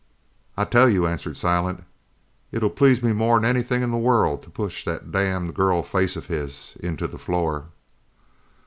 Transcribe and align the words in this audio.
"I 0.57 0.65
tell 0.65 0.89
you," 0.89 1.05
answered 1.05 1.37
Silent, 1.37 1.83
"it'll 2.51 2.71
please 2.71 3.03
me 3.03 3.13
more'n 3.13 3.45
anything 3.45 3.83
in 3.83 3.91
the 3.91 3.99
world 3.99 4.41
to 4.41 4.49
push 4.49 4.83
that 4.83 5.11
damned 5.11 5.53
girl 5.53 5.83
face 5.83 6.15
of 6.15 6.25
his 6.25 6.75
into 6.79 7.05
the 7.05 7.19
floor." 7.19 7.67